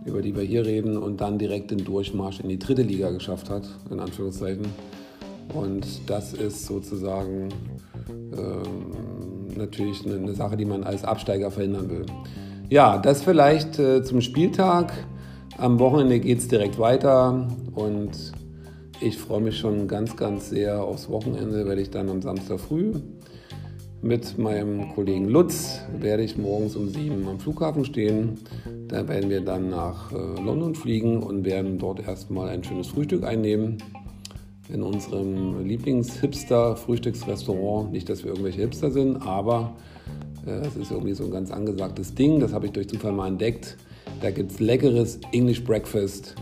über 0.04 0.20
die 0.20 0.34
wir 0.34 0.42
hier 0.42 0.66
reden, 0.66 0.96
und 0.96 1.20
dann 1.20 1.38
direkt 1.38 1.70
den 1.70 1.84
Durchmarsch 1.84 2.40
in 2.40 2.48
die 2.48 2.58
dritte 2.58 2.82
Liga 2.82 3.10
geschafft 3.10 3.48
hat, 3.48 3.62
in 3.88 4.00
Anführungszeichen. 4.00 4.66
Und 5.54 5.86
das 6.08 6.32
ist 6.32 6.66
sozusagen 6.66 7.50
äh, 8.32 9.56
natürlich 9.56 10.04
eine, 10.04 10.16
eine, 10.16 10.34
Sache, 10.34 10.56
die 10.56 10.64
man 10.64 10.82
als 10.82 11.04
Absteiger 11.04 11.50
verhindern 11.50 11.90
will. 11.90 12.06
Ja, 12.68 12.98
das 12.98 13.22
vielleicht 13.22 13.78
äh, 13.78 14.02
zum 14.02 14.20
Spieltag. 14.20 14.92
Am 15.58 15.78
Wochenende 15.78 16.18
geht 16.18 16.38
es 16.38 16.48
direkt 16.48 16.78
weiter 16.78 17.46
und 17.74 18.32
ich 19.00 19.18
freue 19.18 19.42
mich 19.42 19.58
schon 19.58 19.86
ganz, 19.86 20.16
ganz 20.16 20.50
sehr 20.50 20.82
aufs 20.82 21.08
Wochenende, 21.10 21.66
werde 21.66 21.82
ich 21.82 21.90
dann 21.90 22.08
am 22.08 22.22
Samstag 22.22 22.58
früh 22.58 22.94
mit 24.02 24.36
meinem 24.36 24.92
Kollegen 24.94 25.28
Lutz 25.28 25.80
werde 25.98 26.22
ich 26.24 26.36
morgens 26.36 26.74
um 26.74 26.88
sieben 26.88 27.28
am 27.28 27.38
Flughafen 27.38 27.84
stehen. 27.84 28.40
Da 28.88 29.06
werden 29.08 29.30
wir 29.30 29.40
dann 29.40 29.70
nach 29.70 30.10
äh, 30.10 30.16
London 30.42 30.74
fliegen 30.74 31.22
und 31.22 31.44
werden 31.44 31.78
dort 31.78 32.04
erstmal 32.06 32.48
ein 32.48 32.64
schönes 32.64 32.88
Frühstück 32.88 33.22
einnehmen 33.24 33.78
in 34.68 34.82
unserem 34.82 35.64
Lieblings-Hipster-Frühstücksrestaurant. 35.64 37.92
Nicht, 37.92 38.08
dass 38.08 38.24
wir 38.24 38.32
irgendwelche 38.32 38.62
Hipster 38.62 38.90
sind, 38.90 39.18
aber 39.18 39.76
äh, 40.46 40.66
es 40.66 40.74
ist 40.76 40.90
irgendwie 40.90 41.14
so 41.14 41.22
ein 41.24 41.30
ganz 41.30 41.52
angesagtes 41.52 42.14
Ding. 42.14 42.40
Das 42.40 42.52
habe 42.52 42.66
ich 42.66 42.72
durch 42.72 42.88
Zufall 42.88 43.12
mal 43.12 43.28
entdeckt. 43.28 43.76
Da 44.20 44.32
gibt 44.32 44.50
es 44.50 44.58
leckeres 44.58 45.20
English 45.32 45.62
Breakfast. 45.62 46.34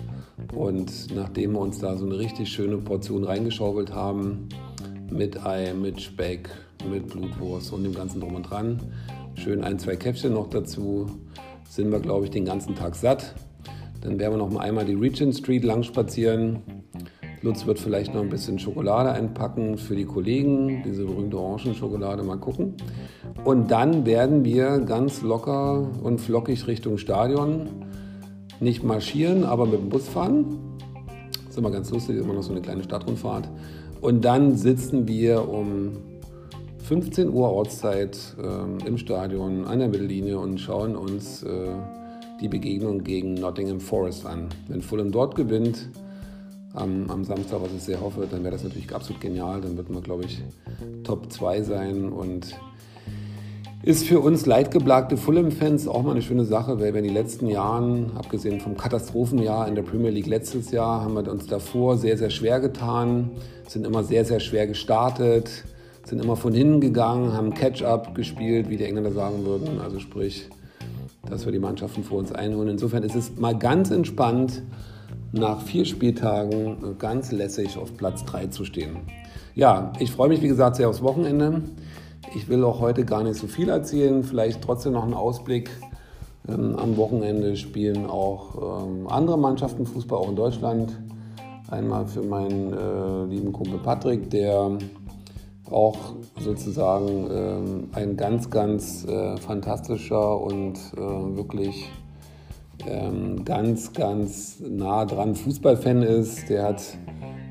Und 0.54 1.14
nachdem 1.14 1.52
wir 1.52 1.60
uns 1.60 1.78
da 1.78 1.94
so 1.96 2.06
eine 2.06 2.18
richtig 2.18 2.48
schöne 2.48 2.78
Portion 2.78 3.24
reingeschaufelt 3.24 3.94
haben, 3.94 4.48
mit 5.10 5.44
Ei, 5.44 5.74
mit 5.74 6.00
Speck, 6.00 6.48
mit 6.84 7.08
Blutwurst 7.08 7.72
und 7.72 7.84
dem 7.84 7.94
ganzen 7.94 8.20
Drum 8.20 8.34
und 8.34 8.50
Dran, 8.50 8.80
schön 9.34 9.64
ein, 9.64 9.78
zwei 9.78 9.96
Käffchen 9.96 10.34
noch 10.34 10.48
dazu, 10.48 11.06
sind 11.68 11.90
wir, 11.90 12.00
glaube 12.00 12.26
ich, 12.26 12.30
den 12.30 12.44
ganzen 12.44 12.74
Tag 12.74 12.94
satt. 12.94 13.34
Dann 14.00 14.18
werden 14.18 14.34
wir 14.34 14.38
noch 14.38 14.50
mal 14.50 14.60
einmal 14.60 14.84
die 14.84 14.94
Regent 14.94 15.36
Street 15.36 15.64
lang 15.64 15.82
spazieren 15.82 16.62
Lutz 17.42 17.64
wird 17.64 17.78
vielleicht 17.78 18.12
noch 18.12 18.20
ein 18.20 18.28
bisschen 18.28 18.58
Schokolade 18.58 19.12
einpacken 19.12 19.78
für 19.78 19.96
die 19.96 20.04
Kollegen, 20.04 20.82
diese 20.84 21.06
berühmte 21.06 21.38
Orangenschokolade, 21.38 22.22
mal 22.22 22.36
gucken. 22.36 22.74
Und 23.44 23.70
dann 23.70 24.04
werden 24.04 24.44
wir 24.44 24.80
ganz 24.80 25.22
locker 25.22 25.88
und 26.02 26.20
flockig 26.20 26.66
Richtung 26.66 26.98
Stadion 26.98 27.86
nicht 28.60 28.84
marschieren, 28.84 29.44
aber 29.44 29.64
mit 29.64 29.80
dem 29.80 29.88
Bus 29.88 30.06
fahren. 30.06 30.58
Das 31.32 31.52
ist 31.52 31.58
immer 31.58 31.70
ganz 31.70 31.90
lustig, 31.90 32.18
immer 32.18 32.34
noch 32.34 32.42
so 32.42 32.52
eine 32.52 32.60
kleine 32.60 32.84
Stadtrundfahrt. 32.84 33.48
Und 34.02 34.22
dann 34.22 34.56
sitzen 34.56 35.08
wir 35.08 35.48
um 35.48 35.92
15 36.90 37.32
Uhr 37.32 37.48
Ortszeit 37.52 38.18
äh, 38.42 38.84
im 38.84 38.98
Stadion 38.98 39.64
an 39.64 39.78
der 39.78 39.86
Mittellinie 39.86 40.40
und 40.40 40.58
schauen 40.58 40.96
uns 40.96 41.44
äh, 41.44 41.68
die 42.40 42.48
Begegnung 42.48 43.04
gegen 43.04 43.34
Nottingham 43.34 43.78
Forest 43.78 44.26
an. 44.26 44.48
Wenn 44.66 44.82
Fulham 44.82 45.12
dort 45.12 45.36
gewinnt, 45.36 45.88
am, 46.74 47.08
am 47.08 47.24
Samstag, 47.24 47.62
was 47.62 47.72
ich 47.76 47.84
sehr 47.84 48.00
hoffe, 48.00 48.26
dann 48.28 48.42
wäre 48.42 48.54
das 48.54 48.64
natürlich 48.64 48.92
absolut 48.92 49.20
genial. 49.20 49.60
Dann 49.60 49.76
wird 49.76 49.88
man, 49.88 50.02
glaube 50.02 50.24
ich, 50.24 50.42
Top 51.04 51.30
2 51.30 51.62
sein 51.62 52.08
und 52.08 52.58
ist 53.84 54.08
für 54.08 54.18
uns 54.18 54.46
leidgeplagte 54.46 55.16
Fulham-Fans 55.16 55.86
auch 55.86 56.02
mal 56.02 56.10
eine 56.10 56.22
schöne 56.22 56.44
Sache, 56.44 56.80
weil 56.80 56.92
wir 56.92 56.98
in 56.98 57.04
den 57.04 57.14
letzten 57.14 57.46
Jahren, 57.46 58.16
abgesehen 58.16 58.58
vom 58.58 58.76
Katastrophenjahr 58.76 59.68
in 59.68 59.76
der 59.76 59.82
Premier 59.82 60.10
League 60.10 60.26
letztes 60.26 60.72
Jahr, 60.72 61.02
haben 61.04 61.14
wir 61.14 61.30
uns 61.30 61.46
davor 61.46 61.98
sehr, 61.98 62.18
sehr 62.18 62.30
schwer 62.30 62.58
getan, 62.58 63.30
sind 63.68 63.86
immer 63.86 64.02
sehr, 64.02 64.24
sehr 64.24 64.40
schwer 64.40 64.66
gestartet, 64.66 65.62
sind 66.04 66.22
immer 66.22 66.36
von 66.36 66.52
hinten 66.52 66.80
gegangen, 66.80 67.32
haben 67.32 67.54
Catch-up 67.54 68.14
gespielt, 68.14 68.68
wie 68.68 68.76
die 68.76 68.84
Engländer 68.84 69.12
sagen 69.12 69.44
würden. 69.44 69.80
Also 69.80 69.98
sprich, 69.98 70.48
dass 71.28 71.44
wir 71.44 71.52
die 71.52 71.58
Mannschaften 71.58 72.02
vor 72.02 72.18
uns 72.18 72.32
einholen. 72.32 72.68
Insofern 72.68 73.02
ist 73.02 73.14
es 73.14 73.36
mal 73.36 73.56
ganz 73.56 73.90
entspannt 73.90 74.62
nach 75.32 75.62
vier 75.62 75.84
Spieltagen 75.84 76.96
ganz 76.98 77.30
lässig 77.30 77.76
auf 77.76 77.96
Platz 77.96 78.24
3 78.24 78.48
zu 78.48 78.64
stehen. 78.64 78.96
Ja, 79.54 79.92
ich 79.98 80.10
freue 80.12 80.28
mich 80.28 80.42
wie 80.42 80.48
gesagt 80.48 80.76
sehr 80.76 80.88
aufs 80.88 81.02
Wochenende. 81.02 81.62
Ich 82.34 82.48
will 82.48 82.64
auch 82.64 82.80
heute 82.80 83.04
gar 83.04 83.22
nicht 83.22 83.36
so 83.36 83.46
viel 83.46 83.68
erzählen, 83.68 84.22
vielleicht 84.22 84.62
trotzdem 84.62 84.92
noch 84.92 85.04
einen 85.04 85.14
Ausblick. 85.14 85.70
Ähm, 86.48 86.76
am 86.76 86.96
Wochenende 86.96 87.56
spielen 87.56 88.06
auch 88.06 88.84
ähm, 88.84 89.06
andere 89.08 89.38
Mannschaften 89.38 89.86
Fußball, 89.86 90.18
auch 90.18 90.28
in 90.28 90.36
Deutschland. 90.36 90.92
Einmal 91.70 92.06
für 92.06 92.22
meinen 92.22 92.72
äh, 92.72 93.24
lieben 93.32 93.52
Kumpel 93.52 93.78
Patrick, 93.78 94.30
der 94.30 94.78
auch 95.70 96.14
sozusagen 96.40 97.28
ähm, 97.30 97.88
ein 97.92 98.16
ganz, 98.16 98.50
ganz 98.50 99.04
äh, 99.04 99.36
fantastischer 99.36 100.40
und 100.40 100.74
äh, 100.96 101.36
wirklich 101.36 101.90
ähm, 102.86 103.44
ganz, 103.44 103.92
ganz 103.92 104.60
nah 104.60 105.04
dran 105.04 105.34
Fußballfan 105.34 106.02
ist. 106.02 106.48
Der 106.48 106.64
hat, 106.64 106.82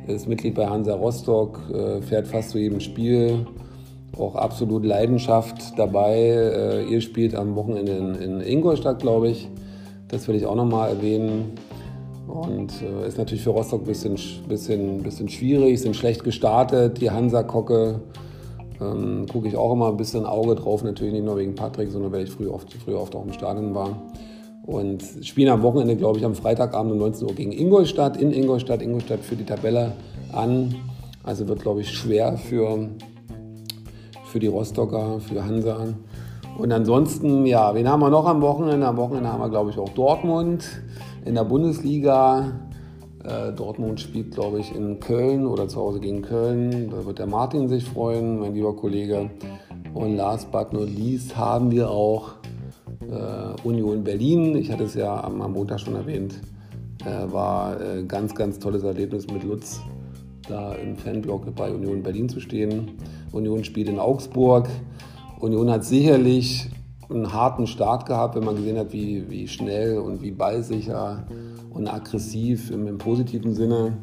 ist 0.08 0.28
Mitglied 0.28 0.56
bei 0.56 0.68
Hansa 0.68 0.94
Rostock, 0.94 1.60
äh, 1.74 2.02
fährt 2.02 2.28
fast 2.28 2.52
zu 2.52 2.60
jedem 2.60 2.80
Spiel, 2.80 3.46
auch 4.18 4.36
absolut 4.36 4.86
Leidenschaft 4.86 5.78
dabei. 5.78 6.18
Äh, 6.18 6.86
ihr 6.86 7.02
spielt 7.02 7.36
am 7.36 7.56
Wochenende 7.56 7.94
in, 7.94 8.16
in 8.16 8.42
Ingolstadt, 8.42 9.00
glaube 9.00 9.30
ich. 9.30 9.50
Das 10.08 10.28
will 10.28 10.36
ich 10.36 10.46
auch 10.46 10.56
nochmal 10.56 10.90
erwähnen. 10.90 11.54
Und 12.30 12.82
äh, 12.84 13.08
ist 13.08 13.18
natürlich 13.18 13.44
für 13.44 13.50
Rostock 13.50 13.82
ein 13.82 13.86
bisschen, 13.86 14.16
bisschen, 14.48 15.02
bisschen 15.02 15.30
schwierig, 15.30 15.82
sind 15.82 15.96
schlecht 15.96 16.24
gestartet. 16.24 17.02
Die 17.02 17.10
Hansa-Kocke 17.10 18.02
ähm, 18.80 19.26
gucke 19.32 19.48
ich 19.48 19.58
auch 19.58 19.74
immer 19.74 19.88
ein 19.88 19.98
bisschen 19.98 20.26
Auge 20.28 20.54
drauf, 20.54 20.84
natürlich 20.84 21.14
nicht 21.14 21.26
nur 21.26 21.38
wegen 21.38 21.56
Patrick, 21.56 21.90
sondern 21.90 22.12
weil 22.12 22.26
ich 22.26 22.30
früher 22.30 22.54
oft, 22.54 22.72
früher 22.74 23.02
oft 23.02 23.16
auch 23.16 23.26
im 23.26 23.34
Stadion 23.34 23.74
war. 23.74 24.00
Und 24.64 25.04
spielen 25.24 25.50
am 25.50 25.64
Wochenende, 25.64 25.96
glaube 25.96 26.20
ich, 26.20 26.26
am 26.26 26.36
Freitagabend 26.36 26.92
um 26.94 27.00
19 27.00 27.28
Uhr 27.28 27.34
gegen 27.34 27.52
Ingolstadt, 27.52 28.18
in 28.18 28.32
Ingolstadt. 28.32 28.84
Ingolstadt 28.84 29.22
führt 29.22 29.40
die 29.40 29.46
Tabelle 29.46 29.94
an. 30.32 30.76
Also 31.24 31.48
wird, 31.48 31.64
glaube 31.64 31.82
ich, 31.82 31.90
schwer 31.90 32.38
für, 32.38 32.90
für 34.26 34.40
die 34.40 34.48
Rostocker, 34.48 35.20
für 35.20 35.44
Hansa. 35.44 35.96
Und 36.60 36.72
ansonsten, 36.72 37.48
ja, 37.48 37.74
wen 37.74 37.90
haben 37.90 38.02
wir 38.02 38.12
noch 38.12 38.28
am 38.28 38.42
Wochenende? 38.44 38.86
Am 38.86 38.98
Wochenende 38.98 39.34
haben 39.34 39.42
wir, 39.42 39.50
glaube 39.50 39.72
ich, 39.72 39.80
auch 39.80 39.90
Dortmund 39.90 40.64
in 41.26 41.36
der 41.36 41.44
Bundesliga. 41.44 42.60
Äh, 43.24 43.52
Dortmund 43.52 44.00
spielt, 44.00 44.32
glaube 44.32 44.60
ich, 44.60 44.74
in 44.74 45.00
Köln 45.00 45.46
oder 45.46 45.68
zu 45.68 45.80
Hause 45.80 46.00
gegen 46.00 46.22
Köln. 46.22 46.90
Da 46.90 47.06
wird 47.06 47.20
der 47.20 47.28
Martin 47.28 47.68
sich 47.68 47.84
freuen, 47.84 48.40
mein 48.40 48.54
lieber 48.54 48.76
Kollege. 48.76 49.30
Und 49.94 50.16
last 50.16 50.52
but 50.52 50.72
not 50.72 50.90
least 50.90 51.36
haben 51.36 51.72
wir 51.72 51.90
auch 51.90 52.36
äh, 53.02 53.68
Union 53.68 54.04
Berlin. 54.04 54.56
Ich 54.56 54.72
hatte 54.72 54.84
es 54.84 54.94
ja 54.94 55.24
am, 55.24 55.42
am 55.42 55.54
Montag 55.54 55.80
schon 55.80 55.96
erwähnt. 55.96 56.40
Äh, 57.06 57.32
war 57.32 57.80
äh, 57.80 58.04
ganz, 58.04 58.36
ganz 58.36 58.60
tolles 58.60 58.84
Erlebnis 58.84 59.28
mit 59.28 59.44
Lutz, 59.44 59.82
da 60.48 60.74
im 60.74 60.96
Fanblock 60.96 61.54
bei 61.56 61.72
Union 61.72 62.04
Berlin 62.04 62.30
zu 62.30 62.40
stehen. 62.40 62.92
Union 63.32 63.64
spielt 63.64 63.90
in 63.90 64.00
Augsburg. 64.00 64.68
Union 65.40 65.70
hat 65.72 65.86
sicherlich 65.86 66.70
einen 67.10 67.34
harten 67.34 67.68
Start 67.68 68.06
gehabt, 68.06 68.36
wenn 68.36 68.44
man 68.44 68.56
gesehen 68.56 68.78
hat, 68.78 68.94
wie, 68.94 69.30
wie 69.30 69.48
schnell 69.48 69.98
und 69.98 70.22
wie 70.22 70.32
ballsicher 70.32 71.26
und 71.72 71.88
aggressiv 71.88 72.70
im, 72.72 72.88
im 72.88 72.98
positiven 72.98 73.56
Sinne 73.56 73.98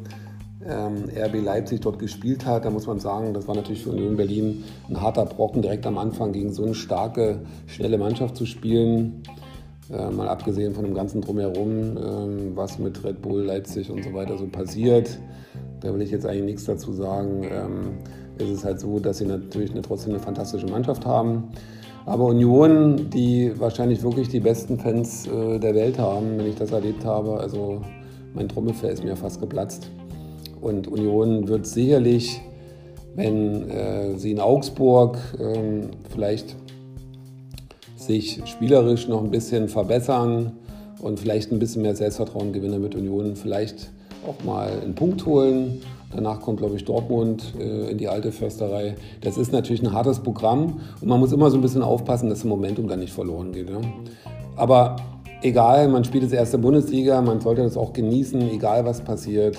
ähm, 0.66 1.04
RB 1.14 1.42
Leipzig 1.42 1.80
dort 1.80 1.98
gespielt 1.98 2.44
hat. 2.46 2.64
Da 2.64 2.70
muss 2.70 2.86
man 2.86 2.98
sagen, 2.98 3.34
das 3.34 3.46
war 3.46 3.54
natürlich 3.54 3.82
für 3.82 3.90
Union 3.90 4.16
Berlin 4.16 4.64
ein 4.88 5.00
harter 5.00 5.24
Brocken, 5.24 5.62
direkt 5.62 5.86
am 5.86 5.98
Anfang 5.98 6.32
gegen 6.32 6.52
so 6.52 6.64
eine 6.64 6.74
starke, 6.74 7.40
schnelle 7.66 7.98
Mannschaft 7.98 8.36
zu 8.36 8.46
spielen. 8.46 9.22
Äh, 9.92 10.10
mal 10.10 10.28
abgesehen 10.28 10.74
von 10.74 10.84
dem 10.84 10.94
ganzen 10.94 11.20
Drumherum, 11.20 11.96
äh, 11.96 12.56
was 12.56 12.78
mit 12.78 13.04
Red 13.04 13.22
Bull, 13.22 13.44
Leipzig 13.44 13.90
und 13.90 14.02
so 14.02 14.12
weiter 14.14 14.36
so 14.36 14.46
passiert. 14.46 15.18
Da 15.80 15.94
will 15.94 16.02
ich 16.02 16.10
jetzt 16.10 16.26
eigentlich 16.26 16.44
nichts 16.44 16.64
dazu 16.64 16.92
sagen. 16.92 17.44
Ähm, 17.44 17.98
es 18.38 18.50
ist 18.50 18.64
halt 18.64 18.80
so, 18.80 18.98
dass 18.98 19.18
sie 19.18 19.26
natürlich 19.26 19.70
eine, 19.70 19.82
trotzdem 19.82 20.14
eine 20.14 20.20
fantastische 20.20 20.66
Mannschaft 20.66 21.06
haben. 21.06 21.44
Aber 22.06 22.26
Union, 22.26 23.10
die 23.10 23.52
wahrscheinlich 23.58 24.00
wirklich 24.04 24.28
die 24.28 24.38
besten 24.38 24.78
Fans 24.78 25.26
äh, 25.26 25.58
der 25.58 25.74
Welt 25.74 25.98
haben, 25.98 26.38
wenn 26.38 26.46
ich 26.46 26.54
das 26.54 26.70
erlebt 26.70 27.04
habe, 27.04 27.40
also 27.40 27.82
mein 28.32 28.48
Trommelfell 28.48 28.92
ist 28.92 29.02
mir 29.02 29.16
fast 29.16 29.40
geplatzt. 29.40 29.90
Und 30.60 30.86
Union 30.86 31.48
wird 31.48 31.66
sicherlich, 31.66 32.40
wenn 33.16 33.68
äh, 33.68 34.16
sie 34.16 34.30
in 34.30 34.38
Augsburg 34.38 35.18
äh, 35.40 35.82
vielleicht 36.08 36.54
sich 37.96 38.40
spielerisch 38.46 39.08
noch 39.08 39.24
ein 39.24 39.30
bisschen 39.32 39.68
verbessern 39.68 40.52
und 41.02 41.18
vielleicht 41.18 41.50
ein 41.50 41.58
bisschen 41.58 41.82
mehr 41.82 41.96
Selbstvertrauen 41.96 42.52
gewinnen, 42.52 42.80
mit 42.80 42.94
Union 42.94 43.34
vielleicht 43.34 43.90
auch 44.24 44.44
mal 44.44 44.70
einen 44.80 44.94
Punkt 44.94 45.26
holen. 45.26 45.80
Danach 46.12 46.40
kommt, 46.40 46.58
glaube 46.58 46.76
ich, 46.76 46.84
Dortmund 46.84 47.54
äh, 47.58 47.90
in 47.90 47.98
die 47.98 48.08
alte 48.08 48.32
Försterei. 48.32 48.94
Das 49.20 49.36
ist 49.36 49.52
natürlich 49.52 49.82
ein 49.82 49.92
hartes 49.92 50.20
Programm 50.20 50.80
und 51.00 51.08
man 51.08 51.20
muss 51.20 51.32
immer 51.32 51.50
so 51.50 51.58
ein 51.58 51.62
bisschen 51.62 51.82
aufpassen, 51.82 52.28
dass 52.28 52.38
das 52.38 52.44
Momentum 52.44 52.88
dann 52.88 53.00
nicht 53.00 53.12
verloren 53.12 53.52
geht. 53.52 53.68
Ja? 53.68 53.80
Aber 54.56 54.96
egal, 55.42 55.88
man 55.88 56.04
spielt 56.04 56.24
das 56.24 56.32
erste 56.32 56.58
Bundesliga, 56.58 57.20
man 57.20 57.40
sollte 57.40 57.62
das 57.62 57.76
auch 57.76 57.92
genießen, 57.92 58.50
egal 58.50 58.84
was 58.84 59.00
passiert 59.00 59.56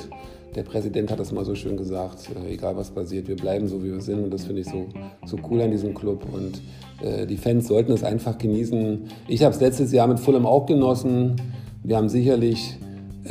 der 0.58 0.64
Präsident 0.64 1.12
hat 1.12 1.20
das 1.20 1.32
mal 1.32 1.46
so 1.46 1.54
schön 1.54 1.78
gesagt, 1.78 2.30
äh, 2.36 2.54
egal 2.54 2.76
was 2.76 2.90
passiert, 2.90 3.28
wir 3.28 3.36
bleiben 3.36 3.68
so, 3.68 3.84
wie 3.84 3.92
wir 3.92 4.02
sind. 4.02 4.24
Und 4.24 4.34
das 4.34 4.46
finde 4.46 4.62
ich 4.62 4.68
so, 4.68 4.88
so 5.26 5.38
cool 5.50 5.62
an 5.62 5.70
diesem 5.70 5.94
Club. 5.94 6.26
Und 6.34 6.62
äh, 7.02 7.28
die 7.28 7.38
Fans 7.38 7.68
sollten 7.68 7.92
es 7.92 8.04
einfach 8.04 8.40
genießen. 8.40 9.06
Ich 9.28 9.44
habe 9.44 9.54
es 9.54 9.62
letztes 9.62 9.92
Jahr 9.92 10.08
mit 10.08 10.20
Fulham 10.20 10.46
auch 10.46 10.66
genossen, 10.66 11.36
Wir 11.84 11.96
haben 11.96 12.10
sicherlich 12.10 12.78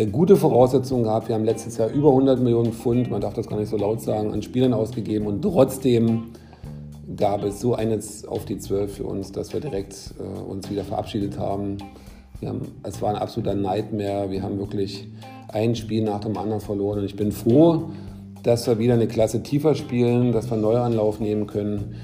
gute 0.04 0.36
Voraussetzungen 0.36 1.04
gehabt. 1.04 1.28
Wir 1.28 1.34
haben 1.34 1.44
letztes 1.44 1.78
Jahr 1.78 1.88
über 1.88 2.10
100 2.10 2.40
Millionen 2.40 2.72
Pfund, 2.72 3.10
man 3.10 3.22
darf 3.22 3.32
das 3.32 3.46
gar 3.46 3.58
nicht 3.58 3.70
so 3.70 3.78
laut 3.78 4.02
sagen, 4.02 4.32
an 4.32 4.42
Spielern 4.42 4.74
ausgegeben 4.74 5.26
und 5.26 5.40
trotzdem 5.40 6.32
gab 7.16 7.42
es 7.44 7.60
so 7.60 7.74
eines 7.74 8.26
auf 8.26 8.44
die 8.44 8.58
Zwölf 8.58 8.96
für 8.96 9.04
uns, 9.04 9.32
dass 9.32 9.54
wir 9.54 9.60
direkt 9.60 10.14
äh, 10.18 10.40
uns 10.40 10.70
wieder 10.70 10.84
verabschiedet 10.84 11.38
haben. 11.38 11.78
haben. 12.44 12.60
Es 12.82 13.00
war 13.00 13.10
ein 13.10 13.16
absoluter 13.16 13.54
Nightmare. 13.54 14.30
Wir 14.30 14.42
haben 14.42 14.58
wirklich 14.58 15.08
ein 15.48 15.74
Spiel 15.74 16.04
nach 16.04 16.20
dem 16.20 16.36
anderen 16.36 16.60
verloren 16.60 16.98
und 16.98 17.04
ich 17.06 17.16
bin 17.16 17.32
froh, 17.32 17.90
dass 18.42 18.66
wir 18.66 18.78
wieder 18.78 18.94
eine 18.94 19.08
Klasse 19.08 19.42
tiefer 19.42 19.74
spielen, 19.74 20.32
dass 20.32 20.50
wir 20.50 20.56
Neuanlauf 20.56 21.20
nehmen 21.20 21.46
können. 21.46 21.96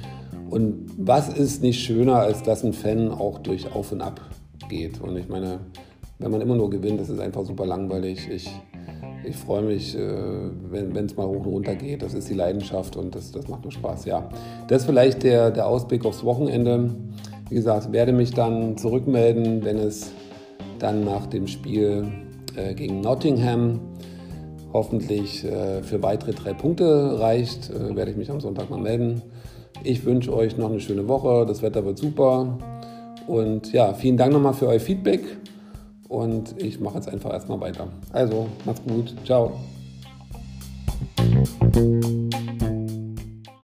Und 0.48 0.90
was 0.96 1.28
ist 1.28 1.62
nicht 1.62 1.80
schöner, 1.80 2.16
als 2.16 2.42
dass 2.42 2.64
ein 2.64 2.72
Fan 2.72 3.10
auch 3.10 3.38
durch 3.38 3.74
Auf 3.74 3.92
und 3.92 4.00
Ab 4.00 4.20
geht? 4.68 5.00
Und 5.00 5.16
ich 5.16 5.28
meine, 5.28 5.60
wenn 6.22 6.30
man 6.30 6.40
immer 6.40 6.54
nur 6.54 6.70
gewinnt, 6.70 7.00
das 7.00 7.08
ist 7.08 7.20
einfach 7.20 7.44
super 7.44 7.66
langweilig. 7.66 8.28
Ich, 8.30 8.50
ich 9.24 9.36
freue 9.36 9.62
mich, 9.62 9.96
äh, 9.96 10.00
wenn 10.70 11.04
es 11.04 11.16
mal 11.16 11.26
hoch 11.26 11.44
und 11.44 11.46
runter 11.46 11.74
geht. 11.74 12.02
Das 12.02 12.14
ist 12.14 12.28
die 12.28 12.34
Leidenschaft 12.34 12.96
und 12.96 13.14
das, 13.14 13.32
das 13.32 13.48
macht 13.48 13.62
nur 13.64 13.72
Spaß. 13.72 14.04
Ja, 14.04 14.28
das 14.68 14.82
ist 14.82 14.86
vielleicht 14.86 15.22
der, 15.24 15.50
der 15.50 15.66
Ausblick 15.66 16.04
aufs 16.04 16.24
Wochenende. 16.24 16.94
Wie 17.48 17.54
gesagt, 17.56 17.92
werde 17.92 18.12
mich 18.12 18.32
dann 18.32 18.76
zurückmelden, 18.76 19.64
wenn 19.64 19.78
es 19.78 20.12
dann 20.78 21.04
nach 21.04 21.26
dem 21.26 21.46
Spiel 21.46 22.06
äh, 22.56 22.74
gegen 22.74 23.00
Nottingham 23.00 23.80
hoffentlich 24.72 25.44
äh, 25.44 25.82
für 25.82 26.02
weitere 26.02 26.32
drei 26.32 26.54
Punkte 26.54 27.20
reicht, 27.20 27.70
werde 27.94 28.10
ich 28.10 28.16
mich 28.16 28.30
am 28.30 28.40
Sonntag 28.40 28.70
mal 28.70 28.80
melden. 28.80 29.20
Ich 29.84 30.04
wünsche 30.04 30.32
euch 30.34 30.56
noch 30.56 30.70
eine 30.70 30.80
schöne 30.80 31.08
Woche. 31.08 31.44
Das 31.46 31.60
Wetter 31.62 31.84
wird 31.84 31.98
super. 31.98 32.56
Und 33.26 33.72
ja, 33.72 33.92
vielen 33.94 34.16
Dank 34.16 34.32
nochmal 34.32 34.54
für 34.54 34.68
euer 34.68 34.80
Feedback. 34.80 35.20
Und 36.12 36.60
ich 36.60 36.78
mache 36.78 36.96
jetzt 36.96 37.08
einfach 37.08 37.32
erstmal 37.32 37.58
weiter. 37.58 37.88
Also, 38.12 38.46
macht's 38.66 38.82
gut. 38.86 39.14
Ciao. 39.24 39.52